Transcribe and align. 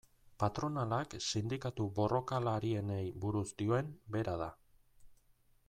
Patronalak 0.43 1.11
sindikatu 1.25 1.85
borrokalarienei 1.99 3.03
buruz 3.25 3.47
dioen 3.61 3.93
bera 4.17 4.35
da. 4.45 4.49